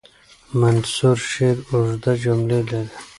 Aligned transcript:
منثور 0.59 1.17
شعر 1.31 1.57
اوږده 1.71 2.13
جملې 2.23 2.59
لري. 2.69 2.89